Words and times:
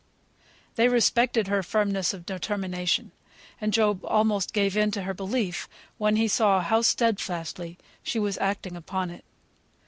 They 0.77 0.87
respected 0.87 1.47
her 1.47 1.61
firmness 1.61 2.11
of 2.11 2.25
determination, 2.25 3.11
and 3.61 3.71
Job 3.71 4.03
almost 4.03 4.51
gave 4.51 4.75
in 4.75 4.89
to 4.93 5.03
her 5.03 5.13
belief, 5.13 5.69
when 5.99 6.15
he 6.15 6.27
saw 6.27 6.61
how 6.61 6.81
steadfastly 6.81 7.77
she 8.01 8.17
was 8.17 8.39
acting 8.39 8.75
upon 8.75 9.11
it. 9.11 9.23